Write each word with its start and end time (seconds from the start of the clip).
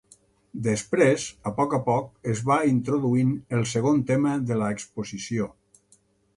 Després, 0.67 1.25
a 1.49 1.53
poc 1.59 1.75
a 1.79 1.81
poc 1.89 2.31
es 2.33 2.41
va 2.49 2.57
introduint 2.71 3.37
el 3.59 3.69
segon 3.75 4.03
tema 4.11 4.35
de 4.49 4.61
l'exposició. 4.65 5.51